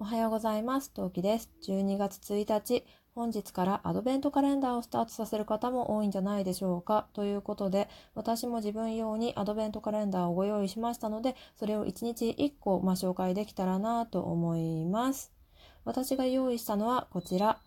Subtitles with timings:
[0.00, 0.90] おはようございます。
[0.92, 1.50] トウキです。
[1.68, 7.08] 12月1日、本日からアドベントカレンダーをスタートさせる方も多いんじゃないでしょうか。
[7.12, 15.34] ということで、私も自分用にアドベントカレンダーをご用意しましたので、それを1日1個、まあ、紹介できたらなと思います。
[15.84, 17.60] 私が用意したのはこちら。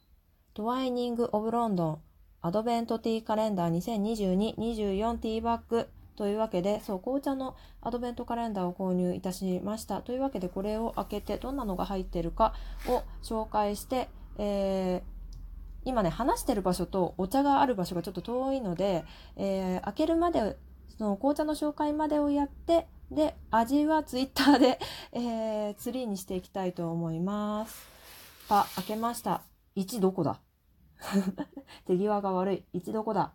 [0.56, 2.02] トワイニング・オブ・ロンドン
[2.42, 10.02] アドベントティーカレンダー2022-24ティーバッグというわけで、そう、紅茶のアドベントカレンダーを購入いたしました。
[10.02, 12.54] というわけで、これを開けてどんなのが入ってるか
[12.88, 15.14] を紹介して、えー
[15.86, 19.04] 今ね、話してる場所とお茶がある場所がちょっと遠いので、
[19.36, 20.58] えー開けるまで、
[20.98, 24.80] その紅茶の紹介までをやって、で、味はツイッターで、
[25.12, 27.86] えーツリーにしていきたいと思います。
[28.50, 29.42] あ、開けました。
[29.76, 30.40] 1どこだ？
[31.86, 32.64] 手際が悪い。
[32.80, 33.34] 1どこだ？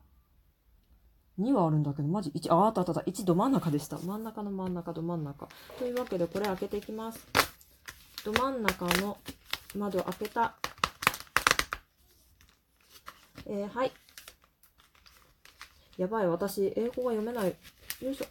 [1.38, 2.92] 2はあるんだけど、マジ？1、あ、あったあった。
[2.92, 3.98] 1ど真ん中でした。
[3.98, 5.48] 真ん中の真ん中、ど真ん中。
[5.78, 7.26] というわけで、これ開けていきます。
[8.24, 9.16] ど真ん中の
[9.76, 10.56] 窓開けた。
[13.46, 13.92] えー、はい。
[15.96, 17.54] やばい、私、英語が読めない。
[18.00, 18.26] よいしょ。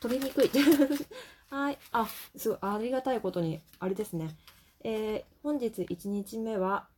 [0.00, 0.50] 取りにくい。
[1.50, 1.78] はい。
[1.92, 4.36] あ、すごい、ありがたいことに、あれですね。
[4.82, 6.88] えー、本日1日目は、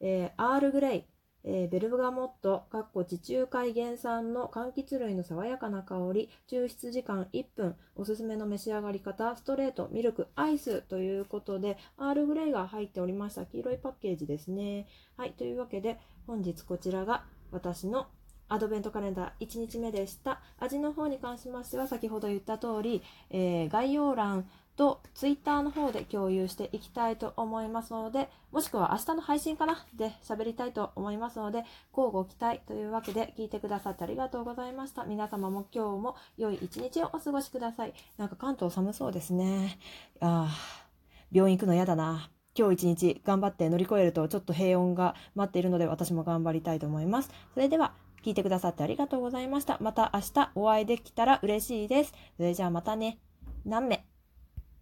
[0.00, 1.04] えー、アールグレイ、
[1.44, 13.46] えーベルガモット、かっこ地中海原産の柑橘類の爽やかな香り、抽出時間1分、おすすめの召し上がり方、ストレート、ミルク、アイスということで、アールグレイが入っておりました。
[13.46, 14.86] 黄色いパッケージですね。
[15.16, 18.06] はい、というわけで、本日こちらが私の
[18.48, 20.40] アドベントカレンダー1日目でした。
[20.58, 24.48] 味の方に関しましては、先ほど言った通り、えー概要欄
[24.80, 29.84] とツイッターの方で共有していきたいと思いますので、もしくは明日の配信かな？
[29.94, 31.64] で喋りたいと思いますので、
[31.94, 35.04] 交互期待というわけで聞いてくださってありがとうございました。
[35.04, 37.92] 皆様も今日も良い一日をお過ごしください。
[38.16, 39.78] なんか関東寒そうですね。
[40.20, 40.86] ああ、
[41.30, 42.30] 病院行くの嫌だな。
[42.56, 47.30] 今日一日頑張って乗り越えるとちょっと平穏が待っているので私も頑張りたいと思います。
[47.52, 47.92] それでは
[48.24, 49.76] 聞いてくださってありがとうございました。
[49.82, 52.14] また明日お会いできたら嬉しいです。
[52.38, 53.18] それじゃあまたね。
[53.66, 54.09] 何名？